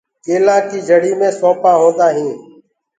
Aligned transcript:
ڪيلآ 0.25 0.55
ڪيٚ 0.69 0.83
پآهڙي 0.87 1.11
مي 1.19 1.29
سونٚپآ 1.39 1.71
هوندآ 1.81 2.07
هينٚ۔ 2.15 2.37